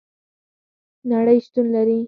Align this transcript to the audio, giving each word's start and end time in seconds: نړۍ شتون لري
نړۍ 1.11 1.37
شتون 1.45 1.65
لري 1.75 1.99